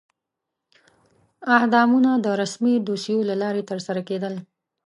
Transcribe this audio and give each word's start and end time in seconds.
اعدامونه 1.55 2.11
د 2.25 2.27
رسمي 2.41 2.75
دوسیو 2.87 3.19
له 3.29 3.35
لارې 3.41 3.63
ترسره 3.71 4.01
کېدل. 4.09 4.33